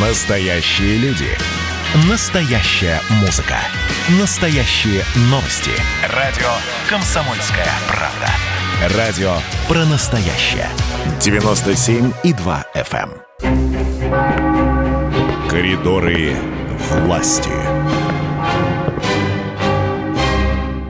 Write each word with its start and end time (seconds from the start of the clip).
Настоящие 0.00 0.96
люди. 0.98 1.26
Настоящая 2.08 3.00
музыка. 3.20 3.56
Настоящие 4.20 5.02
новости. 5.22 5.72
Радио 6.14 6.46
«Комсомольская 6.88 7.66
правда». 7.88 8.28
Радио 8.96 9.32
про 9.66 9.84
настоящее. 9.86 10.68
97,2 11.18 12.64
FM. 12.76 13.10
эм. 13.42 15.48
Коридоры 15.50 16.36
власти. 17.02 17.50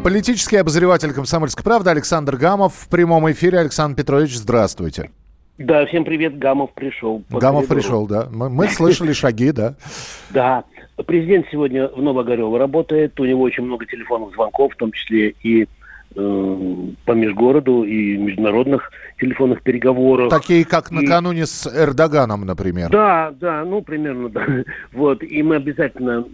Политический 0.05 0.57
обозреватель 0.57 1.15
«Комсомольской 1.15 1.65
правды» 1.65 1.89
Александр 1.89 2.37
Гамов 2.37 2.75
в 2.75 2.89
прямом 2.89 3.33
эфире. 3.33 3.61
Александр 3.61 3.97
Петрович, 3.97 4.37
здравствуйте. 4.37 5.13
Да, 5.59 5.85
всем 5.87 6.05
привет, 6.05 6.39
Гамов 6.39 6.73
пришел. 6.73 7.23
Гамов 7.31 7.67
коридору. 7.67 7.81
пришел, 7.81 8.07
да. 8.07 8.29
Мы, 8.33 8.49
мы 8.49 8.69
слышали 8.69 9.13
шаги, 9.13 9.51
да. 9.51 9.75
Да. 10.31 10.65
Президент 11.07 11.47
сегодня 11.51 11.89
в 11.89 12.01
Новогорево 12.01 12.59
работает, 12.59 13.19
у 13.19 13.25
него 13.25 13.43
очень 13.43 13.65
много 13.65 13.85
телефонных 13.87 14.35
звонков, 14.35 14.73
в 14.73 14.77
том 14.77 14.93
числе 14.93 15.31
и 15.43 15.67
э, 16.15 16.75
по 17.05 17.13
межгороду, 17.13 17.83
и 17.83 18.17
международных 18.17 18.91
телефонных 19.21 19.63
переговоров. 19.63 20.31
Такие, 20.31 20.65
как 20.65 20.93
И- 20.93 20.95
накануне 20.95 21.45
с 21.47 21.67
Эрдоганом, 21.67 22.47
например. 22.47 22.91
Да, 22.91 23.33
да, 23.41 23.65
ну, 23.65 23.83
примерно, 23.83 24.29
да. 24.29 24.47
Вот, 24.93 25.25
и 25.25 25.43
мы 25.43 25.57
обязательно 25.57 26.25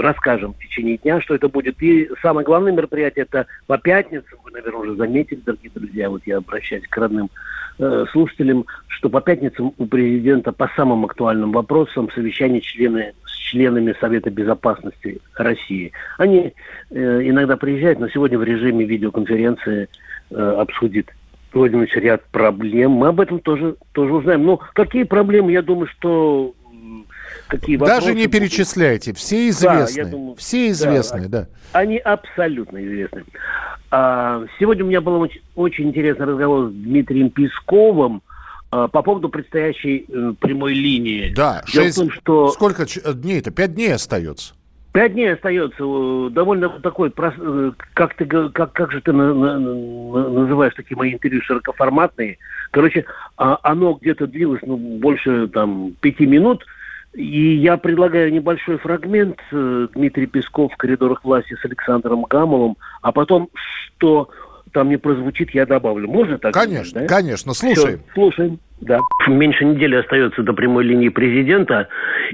расскажем 0.00 0.54
в 0.54 0.58
течение 0.58 0.96
дня, 0.98 1.20
что 1.20 1.34
это 1.34 1.48
будет. 1.48 1.82
И 1.82 2.08
самое 2.22 2.44
главное 2.44 2.72
мероприятие 2.72 3.24
это 3.24 3.46
по 3.66 3.78
пятницам, 3.78 4.38
вы, 4.44 4.50
наверное, 4.52 4.80
уже 4.80 4.94
заметили, 4.96 5.40
дорогие 5.44 5.70
друзья, 5.74 6.10
вот 6.10 6.22
я 6.26 6.38
обращаюсь 6.38 6.86
к 6.88 6.96
родным 6.96 7.30
э, 7.78 8.04
слушателям, 8.12 8.66
что 8.88 9.08
по 9.08 9.20
пятницам 9.20 9.72
у 9.76 9.86
президента 9.86 10.52
по 10.52 10.68
самым 10.76 11.04
актуальным 11.04 11.52
вопросам 11.52 12.10
совещание 12.10 12.60
члены, 12.60 13.14
с 13.24 13.36
членами 13.36 13.94
Совета 14.00 14.30
Безопасности 14.30 15.20
России. 15.34 15.92
Они 16.18 16.52
э, 16.90 17.20
иногда 17.22 17.56
приезжают, 17.56 17.98
но 17.98 18.08
сегодня 18.08 18.38
в 18.38 18.44
режиме 18.44 18.84
видеоконференции 18.84 19.88
э, 20.30 20.34
обсудит 20.34 21.10
Владимир 21.52 21.84
Ильич 21.84 21.96
ряд 21.96 22.22
проблем. 22.24 22.92
Мы 22.92 23.08
об 23.08 23.20
этом 23.20 23.40
тоже, 23.40 23.76
тоже 23.92 24.12
узнаем. 24.12 24.44
Но 24.44 24.58
какие 24.74 25.04
проблемы, 25.04 25.52
я 25.52 25.62
думаю, 25.62 25.86
что 25.86 26.54
какие 27.48 27.76
Даже 27.76 27.92
вопросы 27.92 28.14
не 28.14 28.26
будут, 28.26 28.32
перечисляйте, 28.32 29.12
все 29.14 29.44
я 29.46 29.50
известны. 29.50 30.04
думаю, 30.06 30.34
все 30.36 30.68
известны, 30.70 31.28
да. 31.28 31.46
Они 31.72 31.98
абсолютно 31.98 32.84
известны. 32.84 33.24
А, 33.90 34.44
сегодня 34.58 34.84
у 34.84 34.88
меня 34.88 35.00
был 35.00 35.20
очень, 35.20 35.40
очень 35.54 35.88
интересный 35.88 36.26
разговор 36.26 36.68
с 36.68 36.72
Дмитрием 36.72 37.30
Песковым 37.30 38.22
а, 38.70 38.88
по 38.88 39.02
поводу 39.02 39.28
предстоящей 39.28 40.06
прямой 40.40 40.74
линии. 40.74 41.32
Да, 41.34 41.62
Дело 41.72 41.84
шесть- 41.86 41.98
в 41.98 42.00
том, 42.00 42.10
что 42.10 42.48
Сколько 42.48 42.84
дней-то? 43.14 43.50
Пять 43.50 43.74
дней 43.74 43.94
остается. 43.94 44.54
Пять 44.92 45.12
дней 45.12 45.34
остается. 45.34 45.84
Довольно 46.30 46.68
такой, 46.70 47.12
э, 47.16 47.72
как 47.94 48.14
ты, 48.14 48.24
как, 48.24 48.72
как 48.72 48.90
же 48.92 49.00
ты 49.02 49.12
на- 49.12 49.34
на- 49.34 49.58
на- 49.58 50.28
называешь 50.30 50.72
такие 50.74 50.96
мои 50.96 51.12
интервью 51.12 51.42
широкоформатные? 51.42 52.38
Короче, 52.70 53.04
а, 53.36 53.58
оно 53.62 53.98
где-то 54.00 54.26
длилось 54.26 54.62
ну, 54.66 54.76
больше 54.76 55.48
там 55.48 55.92
пяти 56.00 56.24
минут. 56.26 56.64
И 57.16 57.56
я 57.56 57.78
предлагаю 57.78 58.30
небольшой 58.30 58.76
фрагмент 58.76 59.38
э, 59.50 59.88
Дмитрий 59.94 60.26
Песков 60.26 60.74
в 60.74 60.76
коридорах 60.76 61.24
власти 61.24 61.54
с 61.54 61.64
Александром 61.64 62.24
Гамовым, 62.24 62.76
а 63.00 63.10
потом, 63.10 63.48
что 63.54 64.28
там 64.72 64.90
не 64.90 64.98
прозвучит, 64.98 65.54
я 65.54 65.64
добавлю. 65.64 66.08
Можно 66.08 66.38
так? 66.38 66.52
Конечно, 66.52 66.84
сделать, 66.84 67.08
да? 67.08 67.16
конечно. 67.16 67.54
Слушаем. 67.54 68.00
Всё, 68.00 68.14
слушаем. 68.14 68.60
Да. 68.80 69.00
Меньше 69.26 69.64
недели 69.64 69.96
остается 69.96 70.42
до 70.42 70.52
прямой 70.52 70.84
линии 70.84 71.08
президента, 71.08 71.88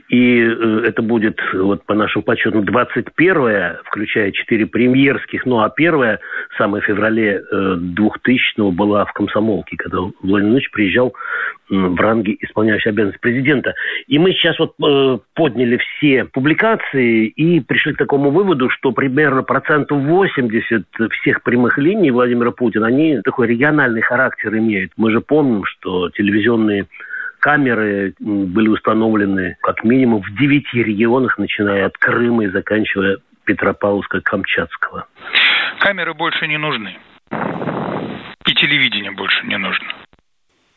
и 0.09 0.41
э, 0.41 0.83
это 0.87 1.01
будет, 1.01 1.39
э, 1.53 1.59
вот 1.59 1.85
по 1.87 1.95
нашим 1.95 2.23
подсчетам, 2.23 2.65
21 2.65 3.79
включая 3.85 4.33
4 4.33 4.67
премьерских, 4.67 5.47
ну 5.47 5.61
а 5.61 5.71
первая, 5.71 6.19
самая 6.59 6.83
в 6.83 6.85
феврале 6.85 7.43
э, 7.51 7.77
2000-го, 7.79 8.73
была 8.73 9.05
в 9.05 9.13
Комсомолке, 9.13 9.77
когда 9.77 9.99
Владимир 10.23 10.63
приезжал 10.73 11.15
в 11.73 12.01
ранге 12.01 12.37
исполняющего 12.41 12.91
обязанности 12.93 13.21
президента. 13.21 13.75
И 14.07 14.19
мы 14.19 14.33
сейчас 14.33 14.59
вот 14.59 14.75
э, 14.85 15.19
подняли 15.35 15.79
все 15.79 16.27
публикации 16.27 17.27
и 17.27 17.61
пришли 17.61 17.95
к 17.95 17.99
такому 17.99 18.31
выводу, 18.31 18.69
что 18.69 18.93
примерно 18.93 19.43
процентов 19.43 19.99
80 20.03 20.85
всех 21.13 21.43
прямых 21.43 21.79
линий 21.79 22.11
Владимира 22.11 22.51
Путина, 22.51 22.89
они 22.89 23.21
такой 23.23 23.47
региональный 23.47 24.03
характер 24.03 24.55
имеют. 24.57 24.93
Мы 24.97 25.13
же 25.13 25.21
помним, 25.21 25.65
что 25.65 26.11
телевизионные 26.33 26.87
камеры 27.41 28.15
были 28.19 28.69
установлены 28.69 29.57
как 29.63 29.85
минимум 29.85 30.23
в 30.23 30.35
девяти 30.39 30.83
регионах, 30.83 31.39
начиная 31.39 31.87
от 31.87 31.97
Крыма 31.99 32.45
и 32.45 32.49
заканчивая 32.49 33.19
Петропавловска-Камчатского. 33.47 35.05
Камеры 35.81 36.15
больше 36.15 36.47
не 36.47 36.57
нужны. 36.57 36.97
И 38.47 38.55
телевидение 38.55 39.11
больше 39.11 39.47
не 39.47 39.59
нужно. 39.59 39.87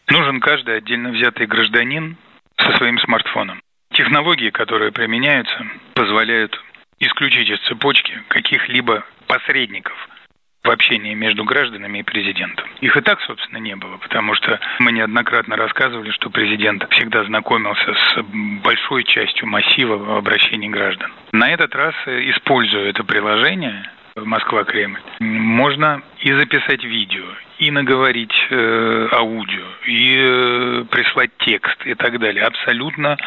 Нужен 0.10 0.40
каждый 0.40 0.78
отдельно 0.78 1.12
взятый 1.12 1.48
гражданин 1.48 2.18
со 2.58 2.76
своим 2.78 3.00
смартфоном. 3.00 3.62
Технологии, 3.94 4.50
которые 4.50 4.92
применяются, 4.92 5.66
позволяют 5.94 6.60
исключить 7.00 7.50
из 7.50 7.60
цепочки 7.68 8.14
каких-либо 8.28 9.06
посредников 9.28 9.96
в 10.66 10.70
общении 10.70 11.14
между 11.14 11.44
гражданами 11.44 12.00
и 12.00 12.04
президентом. 12.04 12.66
Их 12.82 12.98
и 12.98 13.02
так, 13.02 13.22
собственно, 13.22 13.60
не 13.60 13.76
было, 13.76 13.98
потому 13.98 14.34
что 14.36 14.60
мы 14.80 14.92
неоднократно 14.92 15.56
рассказывали, 15.56 16.12
что 16.12 16.30
президент 16.30 16.86
всегда 16.92 17.24
знакомился 17.24 17.94
с 17.94 18.22
большой 18.64 19.04
частью 19.04 19.48
массива 19.48 20.18
обращений 20.18 20.70
граждан. 20.70 21.12
На 21.32 21.52
этот 21.52 21.76
раз, 21.76 21.94
используя 22.08 22.90
это 22.90 23.04
приложение, 23.04 23.90
Москва-Кремль, 24.16 25.00
можно 25.20 26.02
и 26.22 26.32
записать 26.32 26.84
видео, 26.86 27.26
и 27.60 27.70
наговорить 27.70 28.34
э, 28.50 29.08
аудио, 29.12 29.66
и 29.88 30.16
э, 30.18 30.84
прислать 30.90 31.32
текст 31.40 31.86
и 31.86 31.96
так 31.96 32.18
далее. 32.20 32.46
Абсолютно 32.46 33.18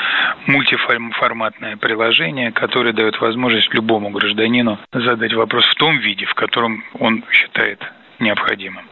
мультиформатное 0.46 1.76
приложение, 1.76 2.52
которое 2.52 2.94
дает 2.94 3.20
возможность 3.20 3.72
любому 3.74 4.08
гражданину 4.10 4.78
задать 4.92 5.34
вопрос 5.34 5.66
в 5.66 5.74
том 5.74 5.98
виде, 5.98 6.24
в 6.24 6.34
котором 6.34 6.82
он 6.98 7.22
считает 7.32 7.80
необходимым. 8.18 8.84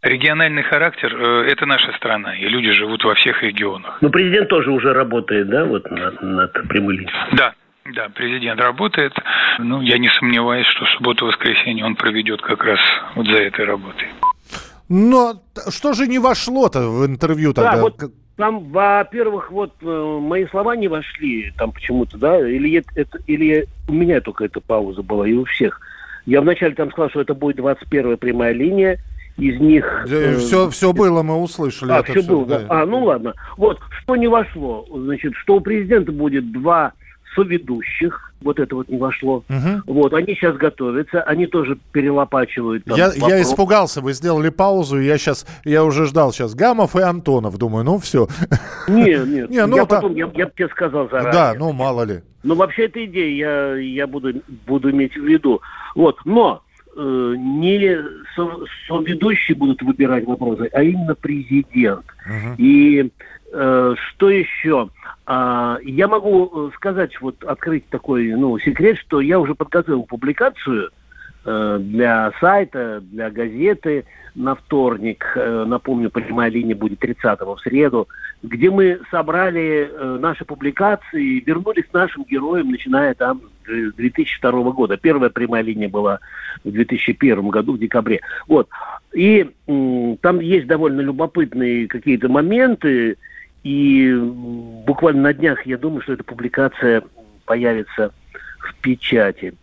Региональный 0.00 0.62
характер 0.62 1.14
э,– 1.14 1.48
это 1.50 1.66
наша 1.66 1.92
страна, 1.98 2.34
и 2.34 2.48
люди 2.48 2.70
живут 2.70 3.04
во 3.04 3.14
всех 3.14 3.42
регионах. 3.42 3.98
Но 4.00 4.08
президент 4.08 4.48
тоже 4.48 4.70
уже 4.70 4.94
работает, 4.94 5.48
да, 5.48 5.66
вот 5.66 5.90
над, 5.90 6.22
над 6.22 6.52
прямой 6.68 6.96
линией? 6.96 7.12
Да, 7.32 7.52
да, 7.94 8.08
президент 8.08 8.60
работает. 8.60 9.12
Ну, 9.58 9.80
я 9.80 9.98
не 9.98 10.08
сомневаюсь, 10.18 10.66
что 10.66 10.84
субботу-воскресенье 10.96 11.84
он 11.84 11.96
проведет 11.96 12.42
как 12.42 12.64
раз 12.64 12.78
вот 13.14 13.26
за 13.26 13.36
этой 13.36 13.64
работой. 13.64 14.08
Но 14.88 15.42
что 15.70 15.92
же 15.92 16.06
не 16.06 16.18
вошло-то 16.18 16.88
в 16.88 17.06
интервью 17.06 17.52
тогда? 17.52 17.76
Да, 17.76 17.82
вот 17.82 18.00
там, 18.36 18.70
во-первых, 18.70 19.50
вот 19.50 19.72
э, 19.80 20.18
мои 20.20 20.46
слова 20.46 20.76
не 20.76 20.88
вошли 20.88 21.52
там 21.56 21.72
почему-то, 21.72 22.18
да, 22.18 22.38
или 22.38 22.84
это, 22.94 23.18
или 23.26 23.66
у 23.88 23.92
меня 23.92 24.20
только 24.20 24.44
эта 24.44 24.60
пауза 24.60 25.02
была, 25.02 25.26
и 25.26 25.32
у 25.32 25.44
всех. 25.44 25.80
Я 26.26 26.42
вначале 26.42 26.74
там 26.74 26.90
сказал, 26.90 27.08
что 27.10 27.22
это 27.22 27.34
будет 27.34 27.56
21 27.56 28.18
прямая 28.18 28.52
линия, 28.52 28.98
из 29.38 29.58
них... 29.58 30.04
э, 30.08 30.36
все, 30.36 30.68
все 30.70 30.92
было, 30.92 31.22
мы 31.22 31.36
услышали. 31.36 31.92
А, 31.92 32.00
это 32.00 32.12
все 32.12 32.20
всё, 32.20 32.30
было, 32.30 32.46
да. 32.46 32.66
А, 32.68 32.86
ну 32.86 33.04
ладно. 33.04 33.34
Вот, 33.56 33.80
что 34.02 34.16
не 34.16 34.28
вошло, 34.28 34.86
значит, 34.90 35.34
что 35.36 35.56
у 35.56 35.60
президента 35.60 36.12
будет 36.12 36.52
два 36.52 36.92
соведущих, 37.36 38.32
вот 38.40 38.58
это 38.58 38.74
вот 38.74 38.88
не 38.88 38.98
вошло. 38.98 39.44
Мгм. 39.48 39.82
Вот, 39.86 40.12
они 40.14 40.34
сейчас 40.34 40.56
готовятся, 40.56 41.22
они 41.22 41.46
тоже 41.46 41.78
перелопачивают. 41.92 42.84
там 42.84 42.96
Я, 42.96 43.12
я 43.14 43.40
испугался, 43.42 44.00
вы 44.00 44.12
сделали 44.12 44.48
паузу, 44.48 44.98
и 44.98 45.04
я 45.04 45.18
сейчас, 45.18 45.46
я 45.64 45.84
уже 45.84 46.06
ждал 46.06 46.32
сейчас 46.32 46.54
Гамов 46.54 46.96
и 46.96 47.00
Антонов, 47.02 47.58
думаю, 47.58 47.84
ну 47.84 47.98
все. 47.98 48.26
Не, 48.88 49.24
нет, 49.24 49.50
Не, 49.50 49.66
ну, 49.66 49.76
я 49.76 49.86
потом, 49.86 50.14
я, 50.16 50.28
я 50.34 50.46
бы 50.46 50.52
тебе 50.56 50.68
сказал 50.68 51.08
заранее. 51.08 51.32
Да, 51.32 51.54
ну 51.56 51.72
мало 51.72 52.02
ли. 52.02 52.22
Но 52.42 52.54
вообще 52.54 52.86
эта 52.86 53.04
идея 53.04 53.74
я, 53.74 53.76
я 53.76 54.06
буду, 54.06 54.32
буду 54.66 54.90
иметь 54.90 55.16
в 55.16 55.24
виду. 55.24 55.60
Вот, 55.94 56.18
но 56.24 56.62
э, 56.96 57.34
не 57.36 57.98
со- 58.36 58.64
соведущие 58.86 59.56
будут 59.56 59.82
выбирать 59.82 60.24
вопросы, 60.26 60.68
а 60.72 60.82
именно 60.82 61.14
президент. 61.14 62.04
И 62.58 62.98
э, 63.00 63.08
что 63.50 64.30
еще? 64.30 64.90
А, 65.26 65.78
я 65.82 66.06
могу 66.06 66.68
э, 66.68 66.70
сказать, 66.76 67.20
вот 67.20 67.42
открыть 67.42 67.88
такой 67.88 68.32
ну, 68.32 68.58
секрет, 68.60 68.96
что 68.98 69.20
я 69.20 69.40
уже 69.40 69.56
подготовил 69.56 70.04
публикацию 70.04 70.90
э, 71.44 71.78
для 71.80 72.32
сайта, 72.40 73.00
для 73.00 73.30
газеты 73.30 74.04
на 74.36 74.54
вторник. 74.54 75.26
Э, 75.34 75.64
напомню, 75.66 76.10
прямая 76.10 76.48
линия 76.48 76.76
будет 76.76 77.00
30 77.00 77.40
в 77.40 77.58
среду, 77.58 78.06
где 78.44 78.70
мы 78.70 79.00
собрали 79.10 79.90
э, 79.90 80.18
наши 80.20 80.44
публикации, 80.44 81.42
вернулись 81.44 81.86
к 81.90 81.94
нашим 81.94 82.22
героям, 82.22 82.70
начиная 82.70 83.14
там 83.14 83.40
с 83.66 83.94
2002 83.94 84.70
года. 84.70 84.96
Первая 84.96 85.30
прямая 85.30 85.62
линия 85.62 85.88
была 85.88 86.20
в 86.62 86.70
2001 86.70 87.48
году, 87.48 87.72
в 87.72 87.80
декабре. 87.80 88.20
Вот. 88.46 88.68
И 89.12 89.50
там 90.20 90.38
есть 90.38 90.68
довольно 90.68 91.00
любопытные 91.00 91.88
какие-то 91.88 92.28
моменты, 92.28 93.16
И 93.66 94.14
буквально 94.14 95.22
на 95.22 95.34
днях, 95.34 95.66
я 95.66 95.76
думаю, 95.76 96.00
что 96.02 96.12
эта 96.12 96.22
публикация 96.22 97.02
появится 97.46 98.12
в 98.60 98.72
печати. 98.80 99.54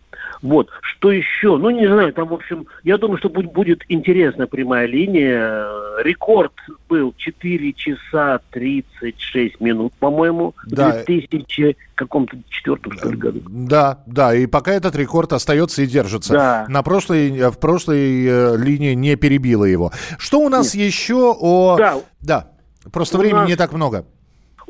Вот. 0.42 0.68
Что 0.82 1.10
еще? 1.10 1.56
Ну, 1.56 1.70
не 1.70 1.86
знаю, 1.86 2.12
там, 2.12 2.28
в 2.28 2.34
общем, 2.34 2.66
я 2.82 2.98
думаю, 2.98 3.16
что 3.16 3.30
будет, 3.30 3.54
будет 3.54 3.82
интересная 3.88 4.46
прямая 4.46 4.84
линия. 4.84 5.66
Рекорд 6.02 6.52
был 6.86 7.14
4 7.16 7.72
часа 7.72 8.40
36 8.50 9.58
минут, 9.62 9.94
по-моему, 9.94 10.54
да. 10.66 10.90
в 10.90 11.06
2000 11.06 11.74
каком-то 11.94 12.36
четвертом, 12.50 12.92
что 12.92 13.08
ли, 13.08 13.16
году. 13.16 13.40
Да, 13.48 14.02
да, 14.04 14.34
и 14.34 14.44
пока 14.44 14.74
этот 14.74 14.96
рекорд 14.96 15.32
остается 15.32 15.80
и 15.80 15.86
держится. 15.86 16.34
Да. 16.34 16.66
На 16.68 16.82
прошлой, 16.82 17.50
в 17.50 17.58
прошлой 17.58 18.26
э, 18.26 18.56
линии 18.58 18.92
не 18.92 19.16
перебило 19.16 19.64
его. 19.64 19.92
Что 20.18 20.40
у 20.40 20.50
нас 20.50 20.74
Нет. 20.74 20.88
еще 20.88 21.34
о... 21.40 21.76
Да. 21.78 22.00
Да, 22.20 22.53
просто 22.92 23.16
у 23.16 23.20
времени 23.20 23.40
нас... 23.40 23.48
не 23.48 23.56
так 23.56 23.72
много. 23.72 24.04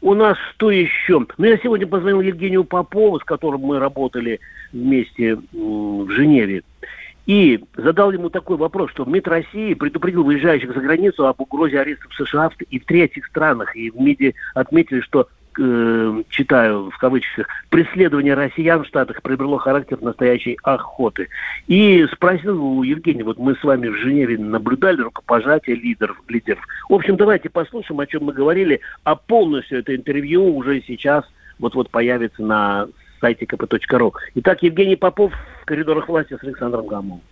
У 0.00 0.14
нас 0.14 0.36
что 0.54 0.70
еще? 0.70 1.26
Ну, 1.38 1.44
я 1.44 1.56
сегодня 1.58 1.86
позвонил 1.86 2.20
Евгению 2.20 2.64
Попову, 2.64 3.18
с 3.20 3.24
которым 3.24 3.62
мы 3.62 3.78
работали 3.78 4.40
вместе 4.72 5.36
в 5.52 6.10
Женеве. 6.10 6.62
И 7.26 7.64
задал 7.76 8.12
ему 8.12 8.28
такой 8.28 8.58
вопрос, 8.58 8.90
что 8.90 9.06
МИД 9.06 9.28
России 9.28 9.72
предупредил 9.72 10.24
выезжающих 10.24 10.74
за 10.74 10.80
границу 10.80 11.26
об 11.26 11.40
угрозе 11.40 11.80
арестов 11.80 12.12
в 12.12 12.16
США 12.16 12.50
и 12.68 12.78
в 12.78 12.84
третьих 12.84 13.26
странах. 13.26 13.74
И 13.74 13.90
в 13.90 13.98
МИДе 13.98 14.34
отметили, 14.54 15.00
что 15.00 15.28
э, 15.58 16.22
читаю 16.28 16.90
в 16.90 16.98
кавычках, 16.98 17.46
преследование 17.70 18.34
россиян 18.34 18.82
в 18.82 18.86
Штатах 18.86 19.22
приобрело 19.22 19.58
характер 19.58 19.98
настоящей 20.00 20.58
охоты. 20.62 21.28
И 21.66 22.06
спросил 22.12 22.62
у 22.62 22.82
Евгения, 22.82 23.24
вот 23.24 23.38
мы 23.38 23.54
с 23.56 23.62
вами 23.62 23.88
в 23.88 23.96
Женеве 23.96 24.38
наблюдали 24.38 25.00
рукопожатие 25.00 25.76
лидеров. 25.76 26.20
лидеров. 26.28 26.64
В 26.88 26.94
общем, 26.94 27.16
давайте 27.16 27.50
послушаем, 27.50 28.00
о 28.00 28.06
чем 28.06 28.24
мы 28.24 28.32
говорили, 28.32 28.80
а 29.04 29.16
полностью 29.16 29.78
это 29.78 29.94
интервью 29.94 30.56
уже 30.56 30.82
сейчас 30.86 31.24
вот-вот 31.58 31.90
появится 31.90 32.42
на 32.42 32.88
сайте 33.20 33.46
kp.ru. 33.46 34.12
Итак, 34.34 34.62
Евгений 34.62 34.96
Попов 34.96 35.32
в 35.62 35.64
коридорах 35.64 36.08
власти 36.08 36.36
с 36.38 36.44
Александром 36.44 36.86
Гамовым. 36.86 37.22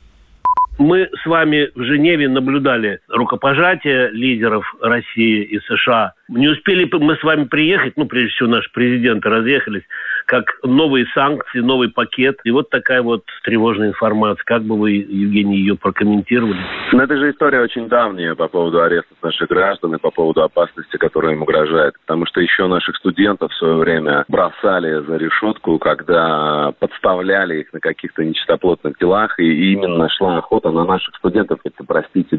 Мы 0.79 1.09
с 1.23 1.27
вами 1.27 1.71
в 1.75 1.83
Женеве 1.83 2.29
наблюдали 2.29 3.01
рукопожатие 3.09 4.11
лидеров 4.11 4.65
России 4.81 5.43
и 5.43 5.61
США. 5.61 6.15
Не 6.29 6.49
успели 6.49 6.89
мы 6.93 7.17
с 7.17 7.23
вами 7.23 7.45
приехать, 7.45 7.97
ну, 7.97 8.07
прежде 8.07 8.31
всего, 8.31 8.49
наши 8.49 8.71
президенты 8.73 9.29
разъехались, 9.29 9.83
как 10.33 10.47
новые 10.63 11.05
санкции, 11.15 11.59
новый 11.59 11.91
пакет. 11.91 12.39
И 12.45 12.51
вот 12.51 12.71
такая 12.71 13.03
вот 13.03 13.23
тревожная 13.45 13.89
информация. 13.89 14.43
Как 14.47 14.63
бы 14.63 14.79
вы, 14.79 14.93
Евгений, 14.93 15.59
ее 15.59 15.77
прокомментировали? 15.77 16.57
Ну, 16.91 17.03
это 17.03 17.19
же 17.19 17.33
история 17.33 17.61
очень 17.61 17.87
давняя 17.87 18.35
по 18.35 18.49
поводу 18.49 18.81
арестов 18.81 19.15
наших 19.23 19.51
граждан 19.51 19.95
и 19.95 19.99
по 19.99 20.11
поводу 20.11 20.43
опасности, 20.43 20.97
которая 20.97 21.35
им 21.35 21.43
угрожает. 21.43 21.97
Потому 22.07 22.25
что 22.25 22.41
еще 22.41 22.67
наших 22.67 22.97
студентов 22.97 23.53
в 23.53 23.57
свое 23.57 23.75
время 23.75 24.25
бросали 24.27 25.05
за 25.07 25.19
решетку, 25.19 25.79
когда 25.79 26.73
подставляли 26.79 27.61
их 27.61 27.73
на 27.75 27.81
каких-то 27.81 28.25
нечистоплотных 28.25 28.97
делах. 28.99 29.39
И 29.39 29.75
именно 29.75 30.09
шла 30.09 30.39
охота 30.39 30.71
на 30.71 30.87
наших 30.87 31.15
студентов. 31.17 31.61
Это, 31.63 31.85
простите, 31.87 32.39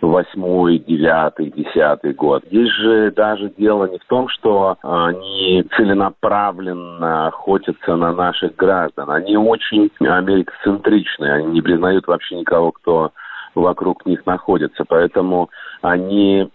2008, 0.00 0.78
2009, 0.86 1.52
2010 1.54 2.16
год. 2.16 2.44
Здесь 2.46 2.70
же 2.70 3.10
даже 3.10 3.50
дело 3.56 3.86
не 3.86 3.98
в 3.98 4.04
том, 4.06 4.28
что 4.28 4.76
они 4.82 5.64
целенаправленно 5.76 7.28
охотятся 7.28 7.96
на 7.96 8.12
наших 8.12 8.56
граждан. 8.56 9.10
Они 9.10 9.36
очень 9.36 9.90
америкоцентричны, 10.00 11.26
они 11.26 11.46
не 11.52 11.62
признают 11.62 12.06
вообще 12.06 12.36
никого, 12.36 12.72
кто 12.72 13.12
вокруг 13.54 14.06
них 14.06 14.24
находится. 14.26 14.84
Поэтому 14.88 15.50
они 15.82 16.48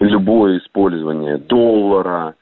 любое 0.00 0.58
использование 0.58 1.38
доллара, 1.38 2.34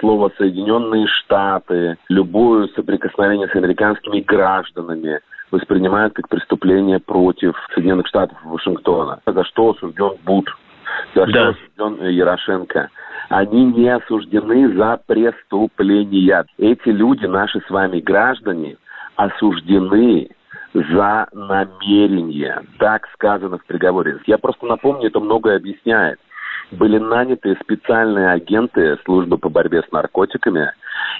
слово 0.00 0.30
Соединенные 0.36 1.06
Штаты, 1.06 1.96
любое 2.08 2.68
соприкосновение 2.68 3.48
с 3.48 3.54
американскими 3.54 4.20
гражданами 4.20 5.20
воспринимают 5.52 6.14
как 6.14 6.28
преступление 6.28 6.98
против 6.98 7.54
Соединенных 7.74 8.08
Штатов 8.08 8.36
Вашингтона. 8.44 9.20
За 9.24 9.44
что 9.44 9.70
осужден 9.70 10.16
Буд, 10.24 10.48
за 11.14 11.26
да. 11.26 11.30
что 11.30 11.48
осужден 11.50 12.08
Ярошенко 12.08 12.90
они 13.32 13.64
не 13.64 13.88
осуждены 13.88 14.74
за 14.76 15.00
преступления. 15.06 16.44
Эти 16.58 16.88
люди, 16.88 17.24
наши 17.24 17.60
с 17.66 17.70
вами 17.70 18.00
граждане, 18.00 18.76
осуждены 19.16 20.28
за 20.74 21.28
намерение. 21.32 22.62
Так 22.78 23.08
сказано 23.14 23.58
в 23.58 23.64
приговоре. 23.64 24.18
Я 24.26 24.36
просто 24.36 24.66
напомню, 24.66 25.06
это 25.06 25.20
многое 25.20 25.56
объясняет. 25.56 26.18
Были 26.72 26.98
наняты 26.98 27.56
специальные 27.62 28.30
агенты 28.30 28.98
службы 29.04 29.38
по 29.38 29.48
борьбе 29.48 29.82
с 29.82 29.92
наркотиками, 29.92 30.72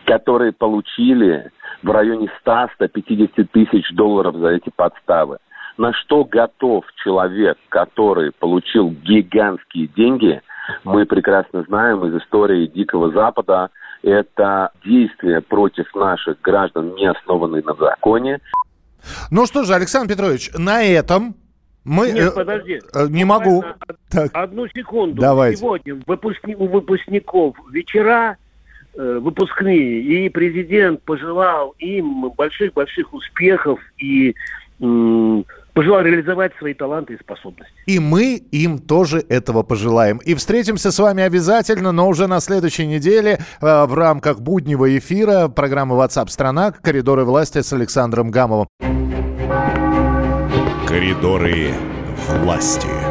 которые 0.07 0.53
получили 0.53 1.51
в 1.83 1.91
районе 1.91 2.31
100-150 2.47 3.49
тысяч 3.53 3.91
долларов 3.95 4.37
за 4.37 4.49
эти 4.49 4.71
подставы. 4.75 5.39
На 5.79 5.93
что 5.93 6.25
готов 6.25 6.85
человек, 7.03 7.57
который 7.69 8.33
получил 8.33 8.91
гигантские 8.91 9.89
деньги– 9.89 10.41
мы 10.85 11.07
прекрасно 11.07 11.65
знаем 11.65 12.05
из 12.07 12.23
истории 12.23 12.67
Дикого 12.67 13.11
Запада, 13.13 13.71
это 14.03 14.71
действия 14.85 15.41
против 15.41 15.93
наших 15.95 16.41
граждан, 16.41 16.95
не 16.95 17.07
основанные 17.11 17.63
на 17.63 17.75
законе. 17.75 18.41
Ну 19.31 19.47
что 19.47 19.65
же, 19.65 19.75
Александр 19.75 20.13
Петрович, 20.13 20.51
на 20.57 20.83
этом 20.83 21.35
мы... 21.85 22.13
Нет, 22.13 22.33
э, 22.33 22.37
подожди. 22.37 22.81
Э, 22.95 23.07
не 23.09 23.25
могу. 23.25 23.65
так. 24.11 24.31
Одну 24.33 24.69
секунду. 24.69 25.21
Давайте. 25.21 25.59
Сегодня 25.59 26.01
выпускни, 26.07 26.55
у 26.55 26.69
выпускников 26.69 27.57
вечера 27.73 28.37
выпускные, 28.95 30.03
и 30.03 30.29
президент 30.29 31.03
пожелал 31.03 31.75
им 31.79 32.31
больших-больших 32.37 33.13
успехов 33.15 33.81
и 33.99 34.35
пожелал 35.75 36.03
реализовать 36.03 36.53
свои 36.59 36.75
таланты 36.75 37.15
и 37.15 37.19
способности. 37.19 37.73
И 37.87 37.99
мы 37.99 38.37
им 38.51 38.79
тоже 38.79 39.25
этого 39.29 39.63
пожелаем. 39.63 40.19
И 40.19 40.35
встретимся 40.35 40.91
с 40.91 40.99
вами 40.99 41.23
обязательно, 41.23 41.93
но 41.93 42.09
уже 42.09 42.27
на 42.27 42.41
следующей 42.41 42.87
неделе 42.87 43.39
э, 43.61 43.85
в 43.87 43.95
рамках 43.95 44.41
буднего 44.41 44.99
эфира 44.99 45.49
программы 45.49 45.97
WhatsApp 45.97 46.29
страна 46.29 46.73
«Коридоры 46.73 47.25
власти» 47.25 47.63
с 47.63 47.73
Александром 47.73 48.31
Гамовым. 48.31 48.67
Коридоры 50.87 51.69
власти. 52.29 53.02